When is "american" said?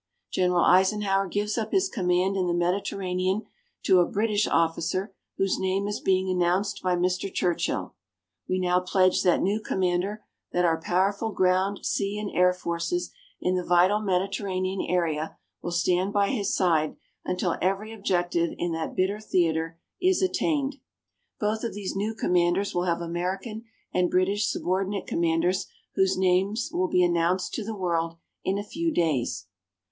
23.01-23.65